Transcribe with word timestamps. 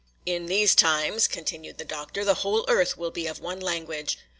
'In 0.25 0.47
those 0.47 0.73
times,' 0.73 1.27
continued 1.27 1.77
the 1.77 1.85
Doctor, 1.85 2.25
'the 2.25 2.33
whole 2.41 2.65
earth 2.67 2.97
will 2.97 3.11
be 3.11 3.27
of 3.27 3.39
one 3.39 3.59
language. 3.59 4.17